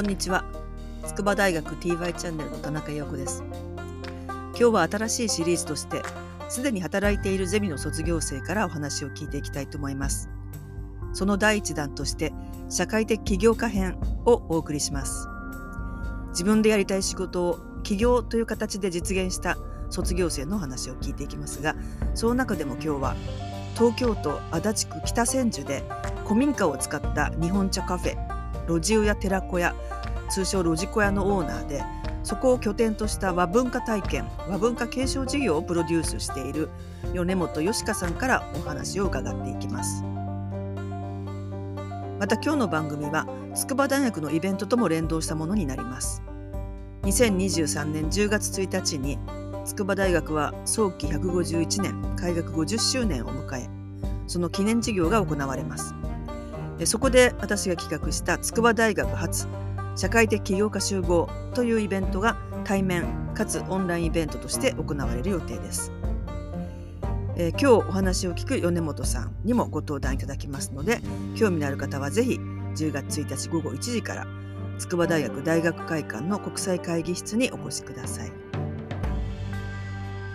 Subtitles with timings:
[0.00, 0.46] こんにちは。
[1.06, 3.44] 筑波大学 TY チャンネルの田中陽子です。
[4.26, 6.00] 今日は新しいシリーズとして
[6.48, 10.30] すでに働いているゼミの卒業生からお話を聞いていきたいと思います。
[11.12, 12.32] その第一弾として
[12.70, 15.28] 社会的起業家編をお送りします。
[16.30, 19.58] 自分でやりたい仕事を起業という形で実現した
[19.90, 21.76] 卒業生の話を聞いていきますが
[22.14, 23.16] その中でも今日は
[23.74, 25.84] 東京都足立区北千住で
[26.24, 28.29] 古民家を使った日本茶カフェ
[28.70, 29.74] 路地屋寺子屋
[30.30, 31.82] 通称路地小屋のオーナーで
[32.22, 36.68] そこを拠点とした和文化体験和文化継承事業をプロデュースしている
[37.12, 40.04] 米本よしかさんからお話を伺っていきます。
[42.20, 46.22] また今日の番組は筑波大学のイベントとも連動したものになります。
[47.02, 49.18] 2023年10月1日に
[49.64, 53.68] 筑波大学は早期151年開学50周年を迎え
[54.26, 55.94] その記念事業が行われます。
[56.86, 59.46] そこで私が企画した筑波大学発
[59.96, 65.92] 社会的起業家集合というイベントが対面かつオンラインイベントとして行われる予定です。
[67.36, 71.00] えー、今日お話を聞く米本さんにもご登壇いただきますので
[71.36, 72.34] 興味のある方はぜひ
[72.74, 74.26] 10月1日午後1時から
[74.78, 78.32] 筑波大学大学会館の国際会議室にお越しください。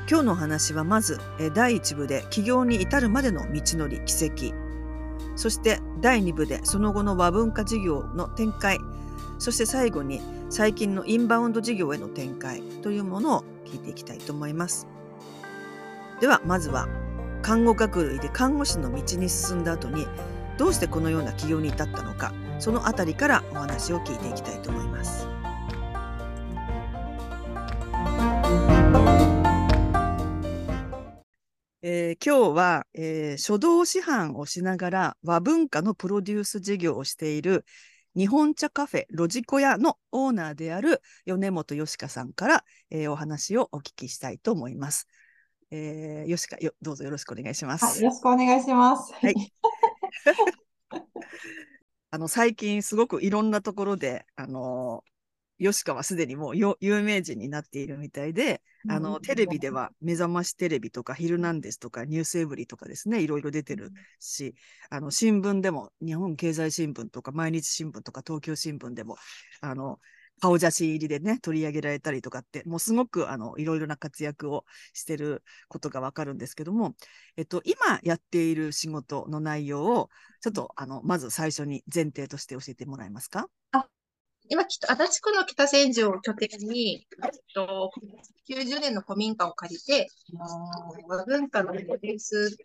[0.07, 1.19] 今日のお話はまず
[1.55, 4.64] 第1部で起業に至るまでの道のり奇跡
[5.35, 8.79] そして第2部でその後の和文化事業の展開
[9.37, 14.87] そして最後に最近のインバウンド事業への展開というものを聞いていきたいと思います
[16.21, 16.87] ではまずは
[17.41, 20.07] 看護学類で看護師の道に進んだ後に
[20.57, 25.24] どうしてこのような起業に至ったのかその辺りからお話を聞いていきたいと思います。
[31.87, 37.63] えー、今日は、えー、書道師範をしながら和文化のプロデュース事業をしている
[38.15, 45.07] 日本茶カフェロジコ屋のオーナーである米本よしかさんから、えー、お話をお聞きしたいと思います。
[45.69, 47.85] えー、よしかよどうぞよろしくお願いします。
[47.85, 49.13] はい、よろしくお願いします。
[49.13, 49.35] はい。
[52.09, 55.03] あの最近すごくいろんなところであの
[55.59, 64.55] 吉川すでにもう有名人になっているみたいで、あの、テレビでは目覚ましテレビとかヒルナンデスとかニュースエブリとかですね、いろいろ出てるし、
[64.89, 69.17] あの、新聞でも日本経済新聞とか毎日新聞とか東京新聞でも、
[69.61, 69.99] あの、
[70.41, 76.93] 顔写真入りでね、取り上げられたりとかって、もうすごくあのいろいろな活躍をしてることがわかるんですけども、
[77.37, 80.09] えっと、今やっている仕事の内容を、
[80.41, 83.47] ちょっとあのまず最初に前提として教えてもらえますか？
[84.49, 87.91] あ今、足立区の北千住を拠点に、えっと、
[88.47, 90.07] 90年の古民家を借りて、
[91.07, 92.57] 和文化のプロデュース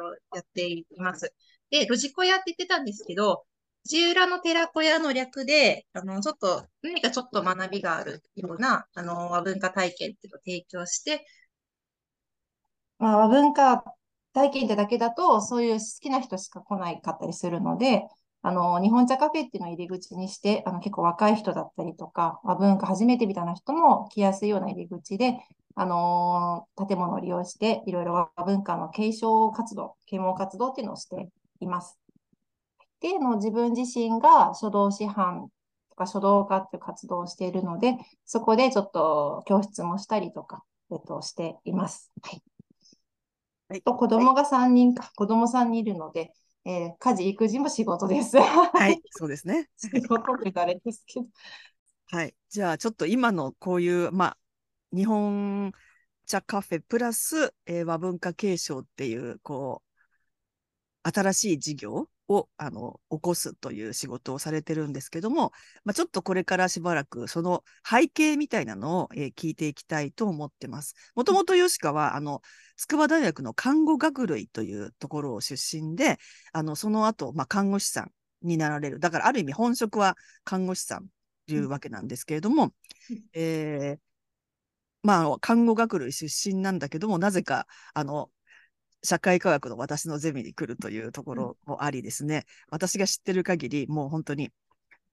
[0.00, 1.34] をやっています。
[1.70, 3.44] で、ロジコ屋って言ってたんですけど、
[3.84, 11.26] 路浦の寺子屋の略で、あの、ちょっと、何かちょっと学びがあるような、あの、和文化体験っていうのを提供して、
[12.98, 13.84] まあ、和文化
[14.32, 18.02] 体験ってだけだと、そういう好きな人しか来ないかったりするので、
[18.46, 25.40] あの、日本茶カフェっていうのを入り口にして、あの、結構若い人だったりとか、和文化初めてみたいな人も来やすいような入り口で、
[25.74, 31.98] あのー、建物を利用して、いろいろ和文化の継承活動、啓蒙活動っていうのをしています。
[33.00, 35.48] で、の自分自身が書道師範
[35.90, 37.96] とか書道家っていう活動をしているので、
[38.26, 40.62] そこでちょっと教室もしたりとか、
[40.92, 42.12] えっと、しています。
[42.22, 42.40] はい。
[43.70, 46.32] はい、と子供が3人か、子供3人いるので、
[46.66, 48.38] えー、家事、育児も仕事です。
[48.38, 49.70] はい、 そうですね。
[49.76, 51.26] 仕事って誰ですけど。
[52.06, 52.34] はい。
[52.48, 54.38] じゃあ、ちょっと今のこういう、まあ、
[54.92, 55.72] 日本
[56.26, 59.80] 茶カフェプラス、えー、和文化継承っていう、こ
[61.04, 65.52] う、新しい事業をあの起こすという仕事をされてるんですけども、
[65.84, 70.94] まあ、ちょっとこれからしばらくその背景みたいなのを、えー、聞いていきたいと思ってます。
[71.14, 72.42] もともと吉川はあの
[72.76, 76.18] 筑波大学の看護学類というところを出身で、
[76.52, 78.10] あのその後、まあ、看護師さん
[78.42, 79.00] になられる。
[79.00, 81.06] だからある意味本職は看護師さん
[81.46, 82.72] というわけなんですけれども、
[83.10, 84.06] うん、えー
[85.06, 88.28] まあ、看護学類出身なんだけども、なぜか、あの、
[89.06, 92.42] 社会科学の私のゼミに来るというところもありですね、うん、
[92.72, 94.50] 私が知ってる限り、もう本当に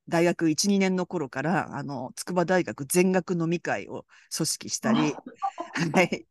[0.10, 4.06] 大学1、2年の頃から、あの、筑波大学全学飲み会を
[4.36, 4.98] 組織したり、
[5.94, 6.28] はい。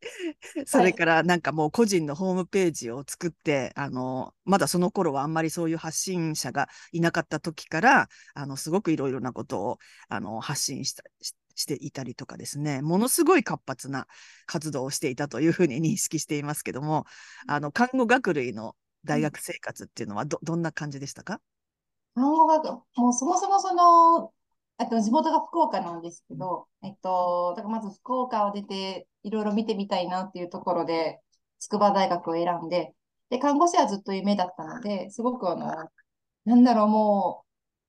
[0.65, 11.03] それからなんかもう個人のホームページを作って、あの、まだその頃はあんまりそういう発信者がいなかった時から、あの、すごくいろいろなことを、あの、発信した、
[11.55, 14.07] していたりとかですね、ものすごい活発な
[14.45, 17.05] 活動をしていたというふうに認識していますけども、
[17.47, 21.39] あの、看護学類の大学生活っていうのはど、どんな感じでしたか？
[22.15, 22.65] 看護学、
[22.95, 24.31] もうそもそもその、
[24.77, 31.19] あと地元が福岡なんですけど、えっと、だからまず福岡を出て、いろいろ見てみたいなっていうところで、
[31.59, 32.93] 筑波大学を選んで、
[33.29, 35.89] で、看護師はずっと夢だったので、すごくあの、
[36.45, 37.42] なんだろう、もう、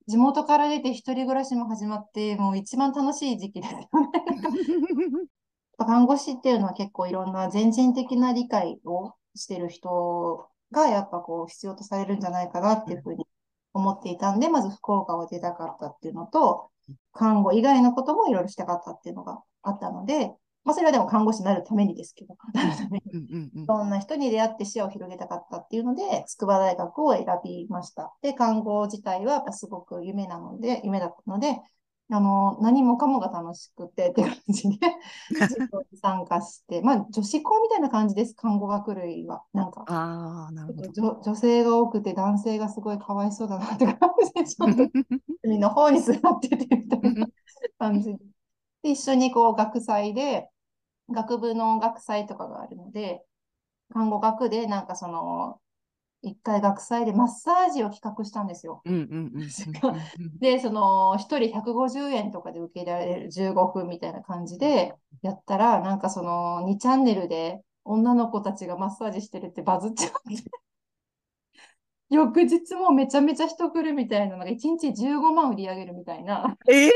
[0.07, 3.89] 地元から出て一人暮らしも始まって、もう一番楽しい時期ですよね。
[5.79, 13.27] 看護師っていうのは結構いろんな全人的な理解をしてる人がやっぱこう必要とされるんじゃないかなっていうふうに
[13.73, 16.71] 思っていたんで、まず福岡を出たかったっていうのと、
[17.13, 23.05] 看護以外のこともいろいろしたかったっていうのがあったので、まあ、それはでも看護師になるためにですけど、なるために、
[23.65, 28.15] いろんな人に出会って視野を広げたかったっていうので、筑波大学を選びました。
[28.23, 31.61] で、看護自体はすごく夢なので、夢だったので、
[32.11, 34.77] あの、何もかもが楽しくてって感じで
[36.03, 39.43] 参加して、まあ、女子校みたいな感じです、看護学類は。
[39.53, 44.91] なんか、あなるほど女女性が多くて男性がすごいかわいそうだなって感じで、 ちょっと
[45.43, 47.27] 海の方に座っててみたいな
[47.79, 48.19] 感じで。
[48.83, 50.51] 一緒にこう学祭で、
[51.11, 53.23] 学部の学祭とかがあるので、
[53.93, 55.61] 看護学でなんかその
[56.25, 58.83] 一回学祭でマッサージを企画したんですよ。
[60.41, 70.17] で、その、一人150円とかで受けられる15分みたいな感じでやったら、なんかその2チャンネルで女の子たちがマッサージしてるってバズっちゃって。
[72.11, 76.57] 翌日もめちゃめちゃ人来るみたいなのが1日15万売り上げるみたいな。
[76.71, 76.91] え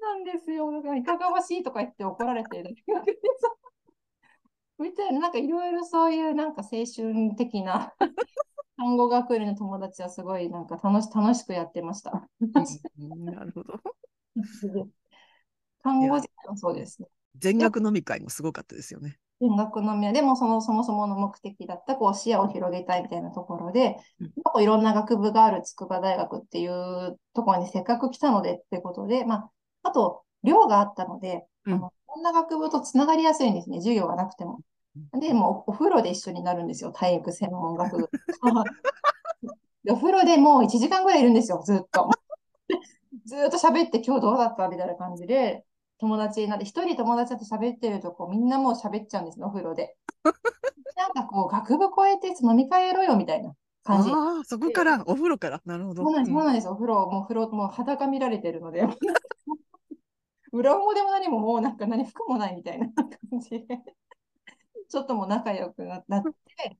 [0.00, 0.70] なんですよ。
[0.96, 2.74] いかがわしいとか言って怒られて、
[4.78, 7.92] みたいな、なんかいろいろそういうなんか青春的な
[8.76, 12.26] 看護学園の友達はすごいなんか楽し楽しくやってました。
[13.24, 13.78] なるほど。
[15.82, 17.08] 看護師もそうですね。
[17.36, 19.18] 全額飲み会もすごかったですよね。
[19.40, 29.50] 全額飲み会でもそのそもそもの目的だったこう視野を広げたいみたいなところで、うん、いろんな学部がある筑波大学っていうところにせっかく来たのでってことで、まあ、
[29.82, 34.60] あと寮があったので、うん、あのこんな学部とつながりやすいんですね、授業がなくても。
[35.12, 38.10] で、もうお風呂で一緒になるんですよ、体育専門学部。
[39.88, 42.10] お風呂でもう1時間ぐらいいるんですよ、ずっと。
[43.24, 44.68] ずっと喋って今日どうだった？
[44.68, 45.64] みたいな感じで、
[45.98, 49.96] 友達になって、一人友達と喋ってるとこ、みんなもう喋っちゃうんですね、お風呂で。
[50.96, 53.52] なんかこう、学部超えて飲み会やろうよみたいな
[53.84, 54.10] 感じ。
[54.10, 55.60] ああ、そこから、お風呂から？
[55.64, 56.04] なるほど。
[56.04, 56.68] そうなんです、そうなんです。
[56.68, 58.86] お風呂、もう風呂、もう裸見られてるので。
[60.52, 62.88] 裏表も何ももうなんか何服もないみたいな
[63.30, 63.66] 感じで。
[64.90, 66.06] ちょっとも仲良くなって、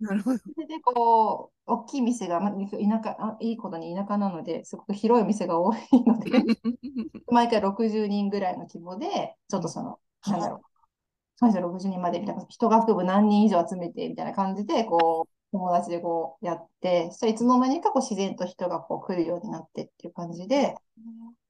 [0.01, 0.39] なるほど。
[0.39, 6.31] それでこう、大きい店が、ま、田舎あ、いいことに田舎なので、すごく広い店が多いので、
[7.31, 10.61] 毎回60人ぐらいの規模で、ちょっとその、なんだろう、
[11.39, 20.75] 30、60人までみたいな、一学部何人以上集めてみたいな感じで、こう、友達でこうやって、それいつの間にかこう自然と人がこう来るようになってっていう感じで、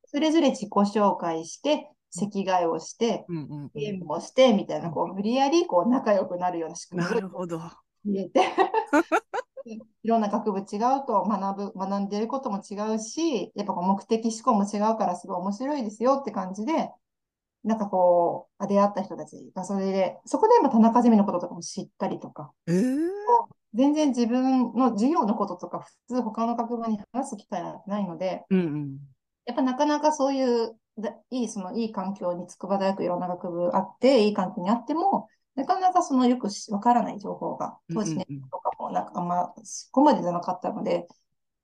[0.07, 3.25] それぞれ自己紹介して、席替えをして、
[3.75, 7.47] ゲームをして、みたいな、こう、無理やりこう仲良くなるような仕組みを
[8.05, 8.41] 入れて、
[10.03, 10.67] いろんな学部違う
[11.07, 16.91] と学ぶ、学んでることも違うし、やっぱこう目的思考も違うからすごい面白いですよって感じで、
[17.63, 22.97] なんかこう、出会った人たちがそれで、そこで今田中ゼミのこととかも知ったりとか、えー、
[23.75, 28.99] 全然自分の授業のこととか普通他の学部に話す機会がないので、うんうん、
[29.45, 30.75] やっぱなかなかそういう
[31.31, 41.07] いい、そのいい環境に筑波大学いろんな学部あって、いい環境にあっても、なかなかそのよくわからない情報が、当時ね、とかもなんかあんまそこまでじゃなかったので、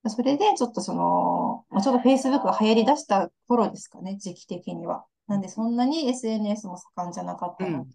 [0.08, 5.04] それでちょっとその、まあ、ちょっと Facebook が流行り出した頃ですかね、時期的には。
[5.26, 7.86] なんでそんなに SNS も盛んじゃなかったので、うん、やっ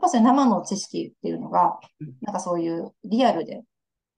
[0.00, 1.78] ぱそれ生の知識っていうのが、
[2.22, 3.62] なんかそういうリアルで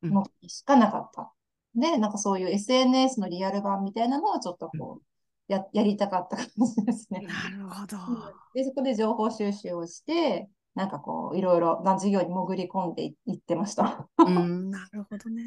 [0.03, 1.33] のしかなかった。
[1.75, 5.03] で、なんかそういう SNS のリアル版みたいなのをちょっとこう、
[5.53, 7.21] ややりたかった感じですね。
[7.21, 7.99] なるほど。
[8.55, 14.09] で、そこで情報収集をして、なんかこう、いろいろな授業に潜り込んでいってました。
[14.19, 15.43] うん、なるほどね。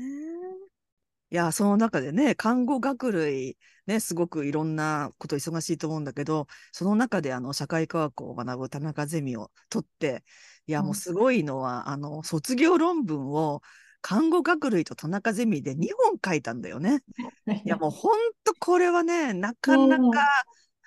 [1.32, 3.58] いや、その中でね、看護学類、
[3.88, 10.24] ね、すごくいろんなこと忙しいと思うんだけど、その中であの社会科学を学ぶ田中ゼミを取って、
[10.68, 13.62] いや、もうすごいのは、うん、あの、卒業論文を
[14.08, 17.00] 看護学類と田中ゼミで2本書いたんだよね。
[17.66, 20.24] いや もう本当これはねなかなか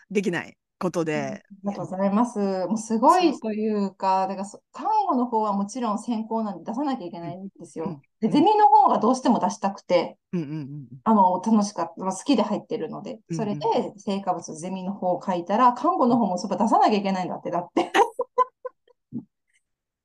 [0.09, 1.43] できないことで。
[1.43, 2.39] ありがとうございます。
[2.39, 8.01] もうすごいというか、だから看護の方はもちろん専攻なんで出さなきゃいけないんですよ。
[8.21, 17.91] でゼミの方がどうしても出したくて、うんうんうん、あの楽しかった、好きで入ってるので、それで成果物ゼミの方を書いたら、看護の方もそば出さなきゃいけないんだって、だって。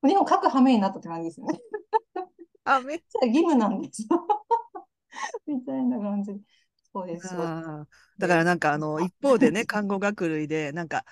[0.04, 1.60] 日本書く羽目になったって感じですよね。
[2.66, 4.08] あ、めっちゃ義務なんですよ。
[5.48, 6.40] みたいな感じで。
[6.92, 7.36] そうです。
[8.18, 11.06] だからなんかあの、一方でね、看護学類で、なんか、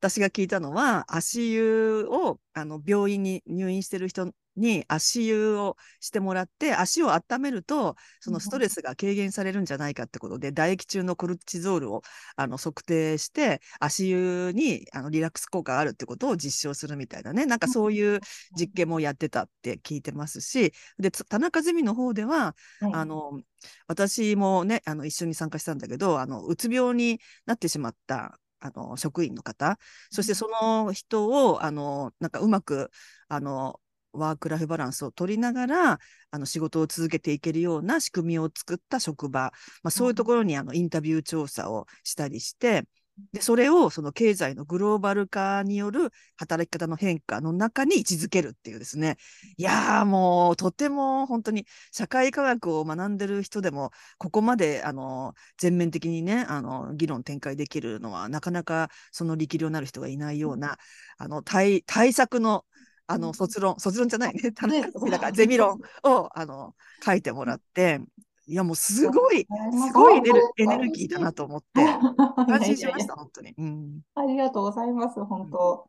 [0.00, 12.02] 私が聞いたのは、足湯を、あの、病院に入院してる人に足湯をしてもらって、足を温めると、そのストレスが軽減されるんじゃないかってことで、唾液中のコルチゾールを
[12.36, 18.20] あの測定して、足湯にあのリラックス効果があるってことを実証するみたいなね、なんかそういう
[18.58, 22.92] 実験もやってたって聞いてますし、で、つ田中ゼミの方では、はい。
[22.92, 23.40] あの、
[23.86, 29.78] 私もね、あの、一緒に参加したんだけど、あの、うつ病になってしまった、あの、職員の方、
[30.10, 32.90] そしてその人を、あの、なんかうまく、
[33.28, 33.80] あの、
[34.12, 35.98] ワークライフバランスを取りながら、
[36.30, 42.84] あの、仕事を続けていけるような仕組みを作った職場、まあ、そういうところに、あの、インタビュー調査をしたりして、
[43.32, 49.16] で、それをその経済のグローバル化による働き方の変化の中に位置づけるっていうですね。
[49.56, 60.76] いやーもうとても本当に社会科学を学んでる人でもここまであの全面的にねあの議論展開できるのはなかなかその力量のある人がいないような
[61.18, 62.64] あの対対策の
[63.06, 64.52] あの卒論卒論じゃないね。
[64.52, 68.00] 田中だからゼミ論をあの書いてもらって
[68.48, 71.66] いやもうすごいすごいエネルエネルギーだなと思って。
[72.46, 73.54] 感心しました本当に。
[73.58, 74.00] うん。
[74.14, 75.88] ありがとうございます、本当。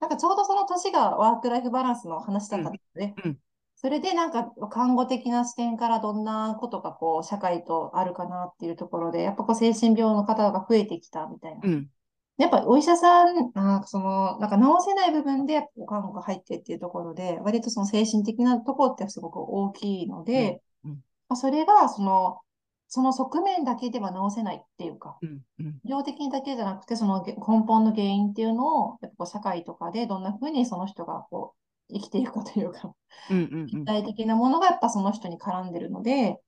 [0.00, 3.14] なんかちょうどその年がワークライフバランスの話だったんですね。
[3.24, 3.30] うん。
[3.30, 3.38] うん。
[3.76, 11.60] それでなんか看護的な視点からどんなことがこう社会とあるかなっていうところで、やっぱこう精神病の方が増えてきたみたいな。
[11.62, 11.90] うん。
[12.36, 20.60] やっぱお医者さん、なんかその、なんか治せない部分で看護が入ってっていうところで、割とその精神的なところってすごく大きいので、うんうん
[21.28, 22.40] まあそれがその、
[22.88, 25.80] その側面だけでは治せないっていうか、うんうん。
[25.84, 31.54] 量的にだけじゃなくて、そのげ根本の原因っていうのを、やっぱこう社会とかでどんな風にその人がこ
[31.90, 32.94] う生きていくかというか、
[33.30, 33.66] うんうんうん。
[33.66, 36.40] 具体的なものがやっぱその人に絡んでるので、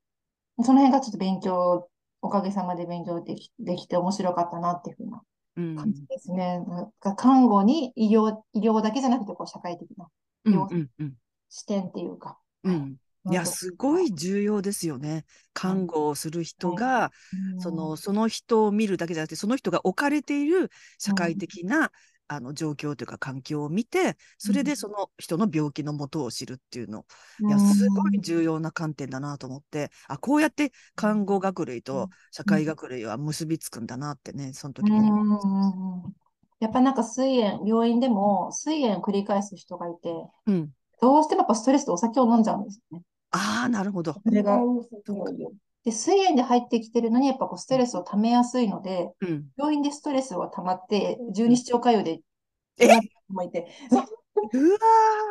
[0.63, 1.89] その辺がちょっと勉強、
[2.23, 5.23] おかげさまで勉強できできて面白かったなっていうふうな
[5.57, 5.77] うん。
[5.77, 6.65] 感じですね。
[6.67, 10.09] なんか看護に医療、医療だけじゃなくてこう社会的な
[10.47, 11.15] うんうんうん。
[11.51, 12.39] 視点っていうか。
[12.65, 12.97] うん
[13.29, 15.25] いや、すごい重要ですよね。
[15.53, 17.13] 看護をする人が、
[17.55, 21.93] うんその、その人を見るだけじゃなくて、その人が置かれている社会的な、
[22.33, 27.05] あの状況というか環境を見て、それでその人の病気の元を知るっていうの、
[27.41, 34.99] いや、すごい重要な観点だなと思って、あ、こうやって看護学類と社会学類は結びつくんだなってね、その時に。
[34.99, 36.15] うん
[36.61, 40.11] やっぱなんか膵炎、病院でも膵炎を繰り返す人がいて、
[40.47, 40.71] うん。
[41.01, 43.05] どうしてもやっぱストレスでお酒を飲んじゃうんですよね。
[43.31, 44.15] ああ、なるほど。
[44.15, 44.61] それが。
[45.85, 49.47] で、膵炎で入ってきてるのに、やっぱこうストレスを溜めやすいので、うん。
[49.57, 52.21] 病院でストレスが溜まって、十二指腸潰瘍で、
[52.79, 52.89] え？
[53.29, 54.09] もいて、うわー、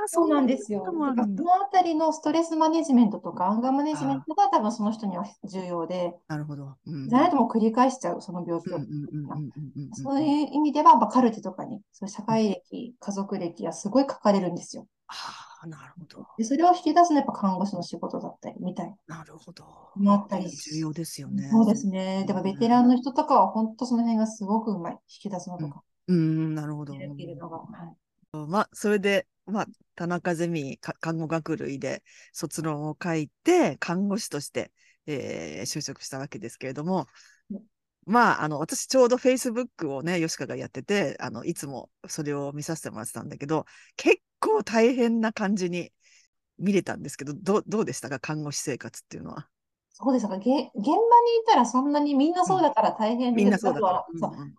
[0.07, 0.83] そうなんですよ。
[0.85, 1.15] そのあ
[1.71, 6.75] たりのストレスマネジメントとか、アンガーマネジメントが多分その人には重要で、なるほど。
[6.85, 7.09] うん。
[7.09, 8.79] じゃないともう繰り返しちゃう、その病気を。
[9.93, 14.85] そういう意味では、まあ、カルテとかに、そういう社会歴、家族歴がすごい書かれるんですよ。
[15.07, 16.25] ああ、なるほど。
[16.37, 19.65] で、それを引き出すのはやっぱ看護師の仕事だったり、みたいなるほど。
[19.97, 21.49] なったり重要ですよね。
[21.51, 22.23] そうですね。
[22.25, 24.93] でもベテランの人とかは本当その辺がすごくうまい。
[24.93, 26.93] 引き出すのとか、うん、なるほど。
[26.93, 27.09] はい
[28.31, 34.71] まあ、それで、まあ、田中ゼミか看護学類で卒論を書いて、看護師として、
[35.07, 37.07] えー就職したわけですけれども
[37.49, 37.61] うん、
[38.05, 43.65] まあ、あの、私ちょうど Facebook をね、吉川がやってて、あの、いつもそれを見させてもらってたんだけど、
[43.97, 45.91] 結構大変な感じに
[46.57, 49.47] 見れたんですけど、どうどうでしたか、看護師生活っていうのは？
[49.91, 50.27] そうです。
[50.27, 50.37] か。
[50.37, 50.95] げ現場にい
[51.45, 54.05] たらそんなにみんなそうだから大変みんなそうだ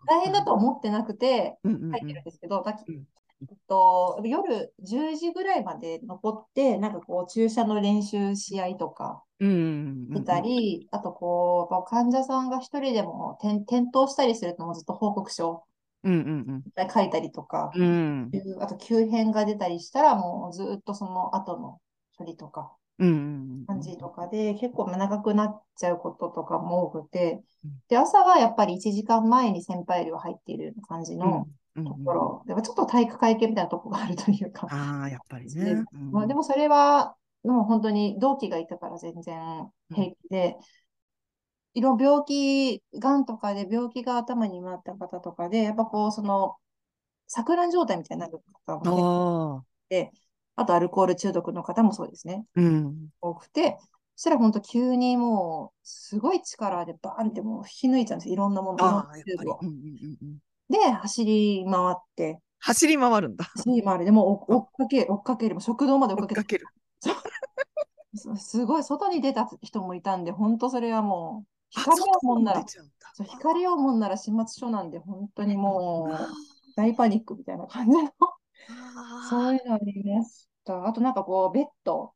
[0.07, 1.93] 大変だとは思ってなくてうんうんうん。
[1.93, 10.09] 書いてるんですけど、えっと、夜10時ぐらいまで残って、なんかこう注射の練習試合とかうんうんうんうん。
[10.11, 15.65] 見たり、あとこう、患者さんが一人でも転転倒したりするともうずっと報告書
[16.05, 18.31] うんうん書いたりとか、うん。
[18.33, 21.81] うんあと急変が出たりしたらもうずっとその後の
[22.17, 27.43] 処理とかうんうん感じとかで結構長くなっちゃうこととかも多くて。
[27.65, 31.85] うん、で、朝はやっぱり1時間前に先輩寮入っている感じのうん。
[31.85, 35.85] ところ、でもちょっと体育会系みたいなとこがあるというか、ああ、やっぱりでね。
[36.11, 37.15] まあ、でもそれは
[37.45, 40.57] もう本当に同期がいたから全然平気で、
[41.75, 46.57] いろ病気、がんとかで病気が頭に回った方とかで、やっぱこう、その、
[47.29, 50.11] 錯乱状態みたいになる方も結で、
[50.57, 53.09] あとアルコール中毒の方もそうですね、うん。
[53.21, 53.79] 多くて、
[54.17, 58.35] そしたら本当急にもう、すごい力でバーンってもう引き抜いちゃうんですよ。
[58.35, 59.25] いろんなもの、いろんああ、やっぱり。
[59.25, 63.45] なチューブをうんうんうんうんで、走り回って、走り回るんだ。
[63.45, 64.05] 走り回る。
[64.05, 65.61] でもう追追っかけ、追っかける。
[65.61, 66.67] 食堂まで追っかける。
[68.15, 72.65] すすごい外に出た人もいたんで、本当それはも光をもんなら。
[73.25, 76.29] 光をもんなら始末書なんで、本当にもあう
[76.77, 78.13] 大パニックみたいな感じの、
[78.69, 80.87] あそういうのありました。
[80.87, 82.13] あとなんかこう、ベッド、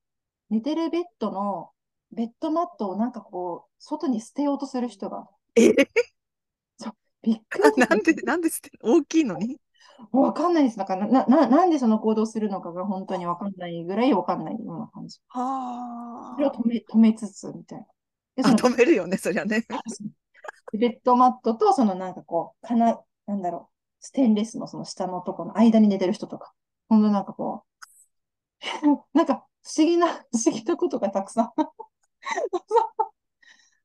[0.51, 1.71] 寝てるベッドの、
[2.13, 5.73] ベッドマットをなんかこう、外に捨てようとする人が、え？
[7.23, 7.87] びっくり。
[7.89, 9.59] なんで、なんで捨て大きいのに？
[10.13, 10.79] わかんないです。
[10.79, 15.21] なんかな、な、ななんでその行動するのかが本当にわかんないぐらいわかんないような感じ。
[15.29, 17.87] はそれを止め、止めつつ、みたいな。
[18.37, 18.49] で、あ。
[18.49, 19.67] その止めるよね、そりゃね。
[20.73, 26.53] ベッドマットと、そのなんかこう、かな、なんだろう、ステンレスのその下のとこの間に寝てる人とか、
[26.89, 27.65] ほんとなんかこ
[28.61, 28.61] う、
[29.15, 31.53] なんか不思議な、不思議なことがたくさん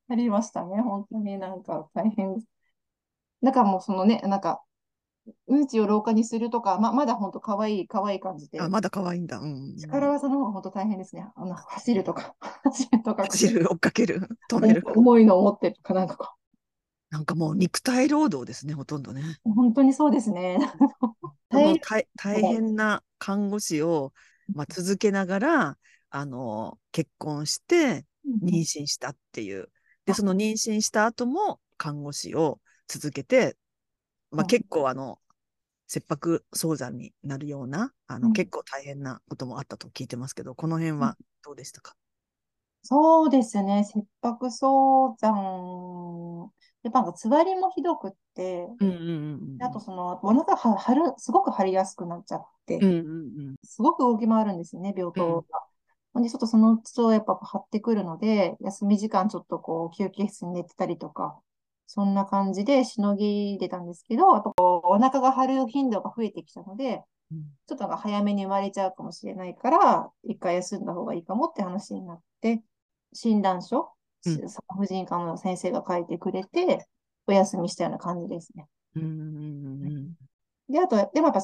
[0.10, 0.82] ありましたね。
[0.82, 2.48] 本当になんか大変です。
[3.44, 4.64] だからもうそのね、なんか、
[5.48, 9.40] うんちを廊下にするとか、ま、まだ本当可愛い、可愛い感じで、あ、まだ可愛いんだ。
[9.40, 9.76] うん。
[9.78, 11.28] 力技の方が本当大変ですね。
[11.36, 14.84] あの、走るとか、 走るとか、走る、追っかける、 止める。
[14.96, 16.28] 重いのを持ってるとか、なんかこ
[17.12, 19.24] なんかもう肉体労働ですね、ほとんどね。
[19.46, 20.60] う、本当にそうですね。
[21.52, 24.14] そ大大大変な看護師を、
[24.54, 25.78] まあ、続けながら、
[26.12, 28.06] あの、結婚して
[28.44, 29.70] 妊娠したっていう。
[30.06, 33.58] で、あその妊娠した後も看護師を続けて、
[34.32, 34.48] まあ、うん。
[34.48, 35.20] 結構あの、
[35.88, 38.34] 切迫早産になるような、あの、うん。
[38.34, 41.96] 結構大変なこともあったと聞いてますけど、この辺はどうでしたか？
[42.84, 46.52] そうですね、切迫早産、
[46.84, 52.90] やっぱなんかつわりもひどくって、うんうんうんであとそのお腹は張る、すごく張りやすくなっちゃってうん。
[52.90, 55.60] う、んうんすごく動き回るんですよね、病棟が。
[56.14, 61.40] ほんで、ちょっとその都度やっぱ張ってくるので、休み時間ちょっとこう休憩室に寝てたりとか、
[61.92, 72.62] そんな感じでしのぎ出たんですけど、やっぱこうお腹が張る頻度が増えてきたので、うんちょっと早めに生まれちゃうかもしれないから、一回休んだ方がいいかもって話になって、
[73.14, 73.90] 診断書、
[74.26, 76.88] うん産婦人科の先生が書いてくれて、
[77.26, 78.68] お休みしたような感じですね。
[78.96, 80.14] うんうんうんうん
[80.72, 81.42] で、あと、でもやっぱ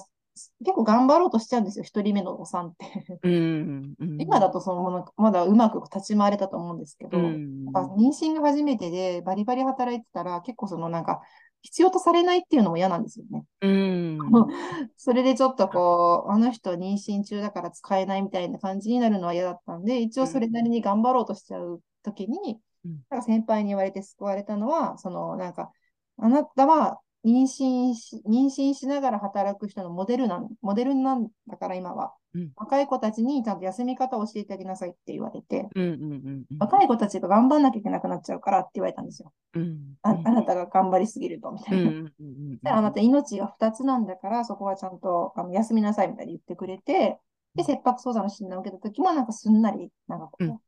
[0.60, 3.19] 結構頑張ろうとしちゃうんですよ、一人目のお産って。
[3.24, 4.21] うんうんうん。
[4.21, 7.65] 今だとそのまだうまく立ち回れたと思うんですけど、うん
[7.98, 11.21] 妊娠が初めてでバリバリ働いてたら結構そのなんか
[11.65, 13.43] 必要とされないっていうのも嫌なんですよね。
[13.62, 14.19] うん。
[14.98, 23.04] それでちょっとこう、あの人妊娠中だから使えないみたいな感じになるのは嫌だったんで、一応それなりに頑張ろうとしちゃうときに、うん。
[23.10, 25.71] なんか先輩に言われて救われたのは、そのなんか、
[26.17, 32.13] あなたは妊娠し、妊娠しながら働く人のモデルなん、モデルなんだから今は。
[32.35, 32.51] うん。
[32.55, 39.33] 若い子たちにちゃんと休み方を教えてあげなさいって言われて、うんうんうん若い子たちが頑張んなきゃいけなくなっちゃうからって言われたんですよ。
[39.55, 41.83] うんああなたが頑張りすぎると、みたいな。
[41.83, 47.19] うんうんうんであなた命が2つなんだから、そこはちゃんとあの休みなさいみたいに言ってくれて、
[47.55, 50.59] で、切迫早産の診断を受けたときも、なんかすんなり、なんかこう、うん。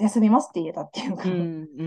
[0.00, 1.82] 休みますって言えたっていうか、うんうんう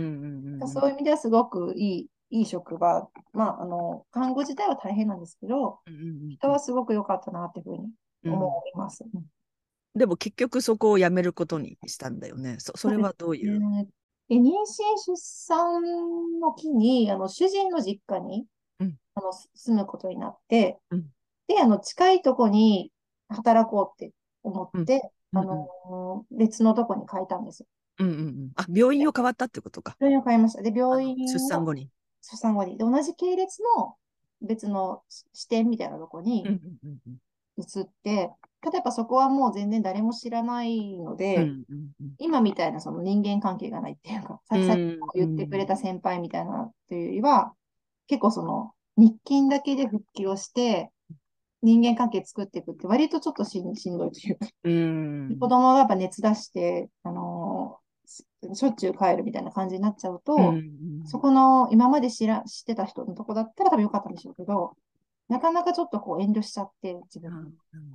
[0.57, 0.67] んうん。
[0.67, 7.89] そういう意味ではすごくいい、いい職場、まあ、あの、看護自体は大変なんですけど、うんうん人はすごく良かったなっていうふうに
[8.25, 9.03] うん思います。
[9.03, 9.23] うん
[9.97, 12.57] でも結局そこを辞めることにしたんだよね。
[12.59, 13.59] そそれはどういう？
[13.61, 13.88] ね
[14.27, 14.51] で妊娠、
[15.05, 15.81] 出産
[16.41, 18.45] の期に、あの、主人の実家に、
[18.81, 21.05] うんあの、す住むことになって、うん
[21.47, 22.91] で、あの、近いとこに
[23.29, 24.11] 働こうって
[24.43, 27.67] 思って、うんあの、別のとこに変えたんですよ。
[27.99, 28.51] うんうんうん。
[28.55, 29.95] あ、病院を変わったってことか。
[29.99, 30.61] 病院を変えました。
[30.61, 31.89] で、病院出産を後に。
[32.25, 32.77] 出産後に。
[32.77, 33.95] で、同じ系列の
[34.41, 35.01] 別の
[35.33, 36.45] 支店みたいなとこに
[37.57, 41.65] 移って、ただやっぱそこはもう全然誰も知らないので、うんうん
[42.01, 42.15] うん。
[42.17, 44.81] 今みたいなその人間関係がないっていうか、さっきさっき
[45.15, 47.53] 言ってくれた先輩みたいなというよりは、
[48.07, 50.89] 結構その日勤だけで復帰をして、
[51.61, 55.38] 人間関係作っていくって割とちょっとしんどいというか、うん。
[55.39, 57.34] 子供がやっぱ熱出して、あのー
[58.05, 60.51] しょっちゅう帰るみたいな感じになっちゃうと、うんう
[61.03, 61.07] ん。
[61.07, 64.75] そこの今まで知ら知ってた人のとこだったら多分よかったんでしょうけど、
[65.27, 67.31] なかなかちょっとこう遠慮しちゃって、自分。
[67.31, 67.49] あなる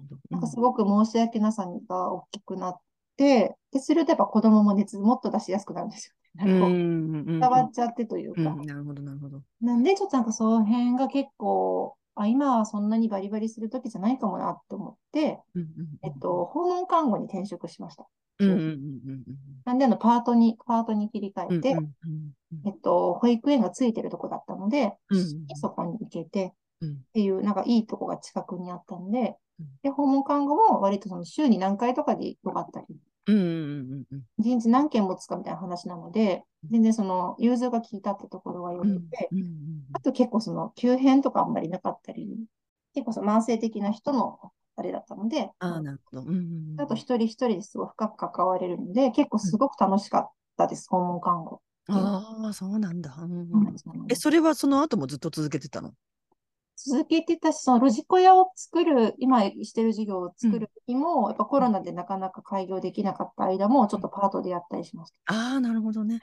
[0.09, 0.21] ほど。
[0.31, 2.81] なんかすごく申し訳なさが大きくなっ
[3.17, 6.15] て、で、するとやっぱ子供も熱もっと出しやすくなるんですよ
[7.39, 8.41] 伝わっちゃってというか。
[8.41, 9.43] うんなるほどなるほど。
[9.61, 15.69] なんで、ちょっとなんかその辺が結構、あ、今はそんなにバリバリする時じゃないかもなって思って、うんうん。
[16.03, 18.07] えっと、訪問看護に転職しました。
[18.45, 19.25] うんうんうんうん。
[19.65, 21.95] なんで、あの、パートに、パートに切り替えて、うんうん
[22.53, 26.93] うんえっと、保育園がついてるとこだったので、うんそこに行けて、うん。
[26.93, 32.87] っていう、なんかいいとこが近くにあったんでうん、で、訪問看護も割とその週に何回とかでよかったり、
[33.27, 39.47] うんうんうんうん一日何件持つかみたいな話なので、全然その融通が効いたってところが良うんくて、うんうん。
[39.93, 42.39] あと結構その急変とかあんまりなかったり、
[42.95, 44.39] 結構その慢性的な人の
[44.81, 46.23] あれだったので、ああなるほど。
[46.23, 51.61] うんうんうんあと一人一人ですごい深く関われるので、結構すごく楽しかったです、訪問看護。
[51.89, 53.15] ああ、そうなんだ。
[53.21, 53.75] うん
[54.09, 55.93] え、それはその後もずっと続けてたの？
[56.77, 65.35] 続けてたし、そのロジコヤを作る、今してる事業を作る時も、やっぱコロナでなかなか開業できなかった間も、ちょっとパートでやったりしました。
[65.35, 66.21] ああ、なるほどね。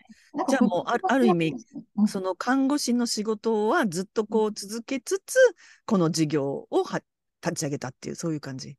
[0.49, 1.53] じゃあもうあるある意味、
[1.97, 5.35] うんその看護師の仕事はずっとこう続けつつ、
[5.85, 7.01] この事業をは
[7.49, 8.77] 立ち上げたっていう、そういう感じ。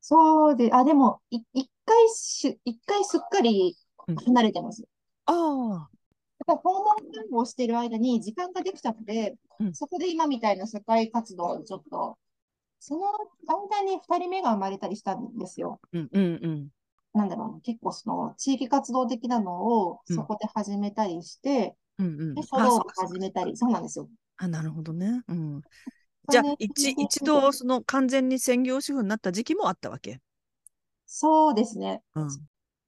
[0.00, 4.82] そうで、あ、でも、い一回し、一回すっかりうん離れてます。
[5.26, 5.90] ああ、
[6.46, 12.18] やっぱ訪問看護をしている間に時間ができたので、うんそこで今みたいな社会活動をちょっと、
[12.80, 13.02] その
[13.46, 15.80] 間に二人目が生まれたりしたんですよ。
[15.92, 16.68] うんうんうん。
[17.14, 22.42] なんだろうな、結構その地域活動的なのをうんそこで始めたりして、うんうんで、。
[22.44, 24.08] 書あ、道もそうかそうか始めたり、そうなんですよ。
[24.36, 25.22] あ、なるほほどね。
[25.28, 25.64] うん。
[26.28, 30.20] じゃあ一、一度、その完全に専業主婦になった時期もあったわけ？
[31.06, 32.02] そうですね。
[32.14, 32.28] うん。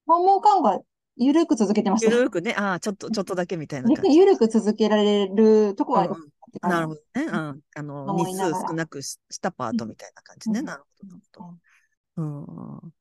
[0.07, 0.81] 訪問看護は
[1.17, 2.11] 緩く続けてました。
[2.11, 4.11] ゆるくね、ああ、ちょっと、ちょっとだけみたいな逆感じ。
[4.11, 6.23] に 緩く続けられるとこがあります
[6.63, 7.25] うんなるほどね。
[7.27, 7.61] うん。
[7.75, 10.61] あの、日数少なくししたパートみたいな感じね。
[10.61, 11.41] うんなるほど、なるほ
[12.17, 12.83] ど。
[12.87, 12.93] うん。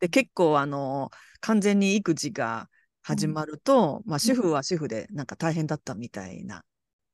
[0.00, 2.68] で、結構、あの、完全に育児が
[3.02, 6.64] 始まると、まあ、主婦は主婦で、なんか大変だったみたいな。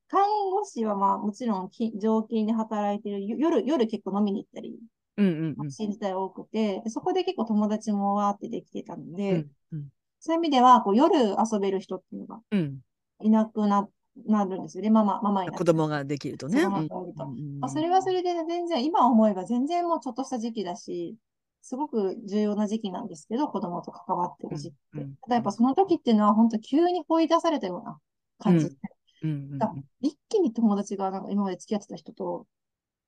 [0.08, 0.20] 看
[0.64, 4.78] 護師はまあもちろんき常勤で働いてる、よ夜、夜結構飲みに行ったり、
[5.16, 5.70] うんうんうん。
[5.70, 9.88] 新時代多くて、でそこで結構友達もわーってできてたので、うんうん
[10.26, 12.78] そういう意味ではこう夜遊べる人っていうのがうん。
[13.20, 13.86] いなくな、
[14.26, 14.88] なるんですよね。
[14.88, 15.50] ママ、ママに。
[15.50, 16.62] 子供ができるとね。
[16.62, 21.18] うそれはそれで全然、今思えば全然もうちょっとした時期だし、
[21.60, 24.78] すごく重要な時期なんですけど、子供と関わってる時期って。
[24.94, 27.98] うんうんただやっぱその時っていうのは本当急に追い出されたような
[28.38, 28.76] 感じで、
[29.24, 32.46] うんうんだ一気に友達がなんか今まで付き合ってた人と、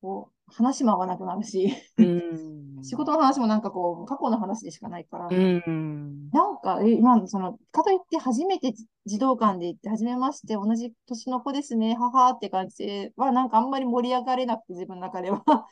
[0.00, 2.85] こう、話も合わなくなるし、うん。
[2.85, 6.31] 仕事の話もなんかこう、過去の話でしかないから、うん。
[6.31, 8.72] なんか、え、今、その、かといって初めて
[9.07, 15.42] 児童館で行って、初めまして、同じ年の子ですね、ははって感じでは、なんかあんまり盛り上がれなくて、自分の中では。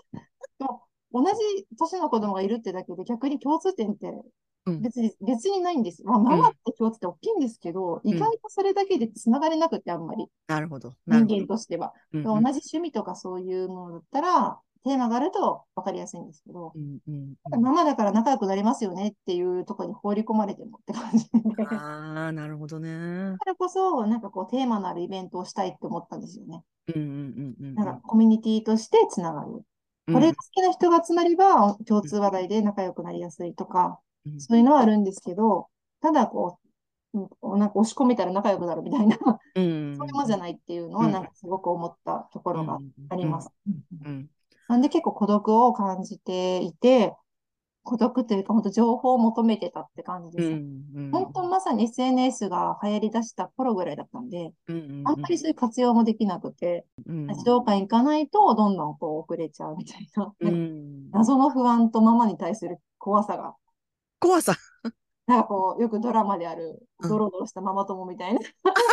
[0.59, 4.23] でも同じ年の子供がいるってだけで、逆に共通点ってうん
[4.67, 6.03] 別に、別にないんです。
[6.05, 10.95] まあ、ママって共通点大きいんですけど、意外とそれだけで繋がれなくて、あんまり、なるほど。
[11.07, 11.93] 人間としては。
[12.13, 21.65] うん同じ趣味とかそういうものだったら、テーマがあると分かりやすいんですけど、うんうんママだから仲良くなりますよねっていうところに放り込まれてもって感じで。
[21.65, 23.37] だああ、なるほどね。
[23.39, 26.63] からこそ、なんかこう、テーマのあるイベントをしたいって思ったんですよね。
[26.95, 27.09] うんうん
[27.61, 27.75] うんうん。
[27.75, 29.65] なんかコミュニティとしてつながる。
[30.07, 34.04] これが好きな人が集まれば、共通話題で仲良くなりやすいとか、うん
[34.39, 35.69] そういうのはあるんですけど、
[36.01, 36.59] ただこ
[37.15, 39.17] う、うんなんか押し込めたら仲良くなるみたいな、
[39.55, 39.97] うん。
[39.97, 41.13] そういうもんじゃないっていうのは、うん。
[41.13, 43.51] なんかすごく思ったところがあります。。
[44.05, 44.29] うん。
[44.69, 47.15] なんで結構孤独を感じていて、
[47.85, 50.51] 孤独というか、本当情報を求めてたって感じうです。
[50.55, 50.83] ん。
[50.95, 51.11] うん。
[51.13, 54.77] 本当まさに SNS が流行り出した頃ぐらいだったんで、うん。
[54.77, 55.03] うん。
[55.05, 57.29] あんまりそういう活用もできなくて、うん。
[57.29, 60.33] 児童館行かないとどんどんこう遅れちゃうみたいな。
[61.13, 63.55] 謎の不安とママに対する怖さが、
[64.25, 64.57] 怖さ。
[65.27, 68.41] なんかこう、よくドラマであるうんドロドロしたママ友みたいな、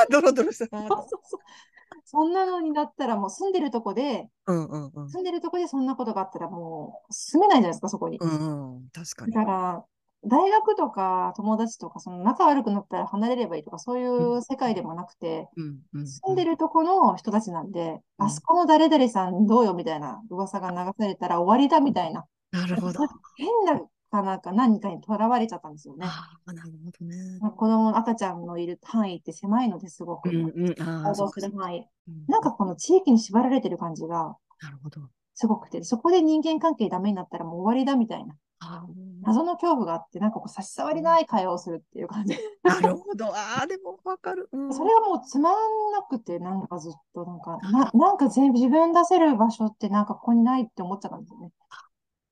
[0.09, 0.67] ドロドロした。
[2.03, 5.09] そんなのになったらもう住んでるとこで、うんうんうん。
[5.09, 8.17] 住んでるとこでそんなことがあったらもう住めないじゃないですか、そこに。
[8.17, 8.89] うんうん。
[8.91, 9.33] 確かに。
[9.33, 9.85] だから、
[10.25, 15.47] 大学とか友達とか、その仲悪くなったら離れればいいとか、そういう世界でもなくて。
[15.93, 22.99] 住んでるとこの人たちなんで、うんあそこの誰々さんどうよみたいな噂が流されたら終わりだみたいな、なるほど。
[23.37, 26.05] 変なかなんか何かにとらわれちゃったんですよね。
[26.07, 27.39] ああ、なるほどね。
[27.41, 30.81] まあ子供、赤ちゃんのいる範囲って狭いのですごく、うんうん。
[30.81, 31.79] ああ、行動そうかする範囲。
[31.79, 31.85] うん
[32.27, 35.01] なんかこの地域に縛られてる感じがなるほど。
[35.33, 38.85] すごくて、そこで人間関係ダメになったらもう終わりだみたいな、あ
[39.21, 42.35] 謎の恐怖があって、なんかこう差し障りない会話をするっていう感じ。
[42.63, 43.25] あ、なるほど。
[43.27, 44.49] ああ、でもわかる。
[44.51, 51.51] うんそれがもうつまんなくて、なんかずっと、なんか、な、なんか全部自分出せる場所ってなんかここにないって思っちゃったんですよね。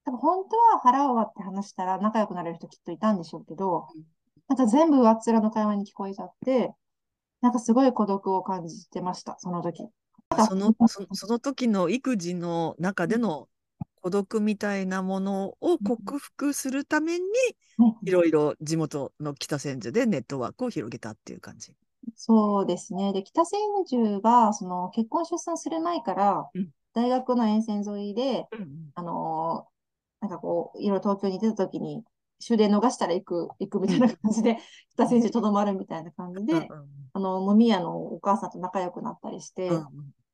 [0.09, 4.03] 多分本当は腹を割って話したら仲良くなれる人きっといたんでしょうけどうん、
[4.47, 6.73] なんか全部上っ面の会話に聞こえちゃって、
[7.41, 9.87] なんかすごい孤独を感じてました、その時。
[10.47, 13.47] その、その、その時の育児の中での
[14.01, 17.25] 孤独みたいなものを克服するために、
[17.77, 21.73] ねいろいろ地元の北千住でネットワークを広げたっていう感じ。
[22.15, 23.13] そうですね。
[23.13, 29.78] で、北千住が、その結婚出産する前からうん、大学の沿線沿いで、うんあのー
[30.21, 32.03] なんかこう、いろいろ東京に出たときに、
[32.39, 34.57] 終電逃したら行く、行くみたいな感じで、
[34.93, 36.67] 北千住とどまるみたいな感じで、
[37.13, 39.87] あの、飲み屋のお母さんと仲良くなったりして、うん